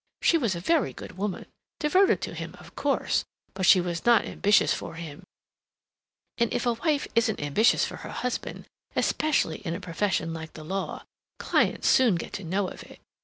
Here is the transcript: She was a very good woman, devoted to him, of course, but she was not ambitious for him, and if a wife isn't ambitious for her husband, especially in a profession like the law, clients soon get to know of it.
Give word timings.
She 0.23 0.35
was 0.39 0.55
a 0.55 0.59
very 0.59 0.93
good 0.93 1.15
woman, 1.15 1.45
devoted 1.79 2.21
to 2.21 2.33
him, 2.33 2.55
of 2.59 2.75
course, 2.75 3.23
but 3.53 3.67
she 3.67 3.79
was 3.79 4.03
not 4.03 4.25
ambitious 4.25 4.73
for 4.73 4.95
him, 4.95 5.21
and 6.39 6.51
if 6.51 6.65
a 6.65 6.73
wife 6.73 7.07
isn't 7.13 7.39
ambitious 7.39 7.85
for 7.85 7.97
her 7.97 8.09
husband, 8.09 8.65
especially 8.95 9.57
in 9.59 9.75
a 9.75 9.79
profession 9.79 10.33
like 10.33 10.53
the 10.53 10.63
law, 10.63 11.03
clients 11.37 11.87
soon 11.87 12.15
get 12.15 12.33
to 12.33 12.43
know 12.43 12.67
of 12.67 12.81
it. 12.81 12.99